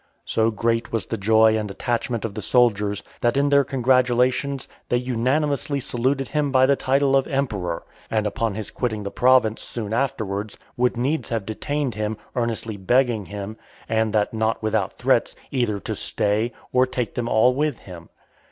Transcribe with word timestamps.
So 0.25 0.49
great 0.49 0.91
was 0.91 1.05
the 1.05 1.15
joy 1.15 1.55
and 1.55 1.69
attachment 1.69 2.25
of 2.25 2.33
the 2.33 2.41
soldiers, 2.41 3.03
that, 3.19 3.37
in 3.37 3.49
their 3.49 3.63
congratulations, 3.63 4.67
they 4.89 4.97
unanimously 4.97 5.79
saluted 5.79 6.29
him 6.29 6.51
by 6.51 6.65
the 6.65 6.75
title 6.75 7.15
of 7.15 7.27
Emperor; 7.27 7.83
and, 8.09 8.25
upon 8.25 8.55
his 8.55 8.71
quitting 8.71 9.03
the 9.03 9.11
province 9.11 9.61
soon 9.61 9.93
afterwards, 9.93 10.57
would 10.75 10.97
needs 10.97 11.29
have 11.29 11.45
detained 11.45 11.93
him, 11.93 12.17
earnestly 12.35 12.77
begging 12.77 13.27
him, 13.27 13.57
and 13.87 14.11
that 14.11 14.33
not 14.33 14.63
without 14.63 14.91
threats, 14.93 15.35
"either 15.51 15.79
to 15.81 15.93
stay, 15.93 16.51
or 16.73 16.87
take 16.87 17.13
them 17.13 17.29
all 17.29 17.53
with 17.53 17.77
him." 17.81 18.09